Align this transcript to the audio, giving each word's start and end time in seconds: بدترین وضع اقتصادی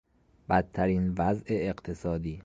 بدترین 0.49 1.13
وضع 1.17 1.43
اقتصادی 1.69 2.39